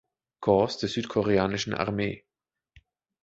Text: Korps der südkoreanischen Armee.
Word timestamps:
Korps 0.39 0.79
der 0.79 0.89
südkoreanischen 0.89 1.75
Armee. 1.75 2.25